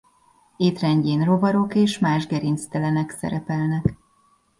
Étrendjén 0.57 1.23
rovarok 1.25 1.75
és 1.75 1.99
más 1.99 2.27
gerinctelenek 2.27 3.09
szerepelnek. 3.11 3.95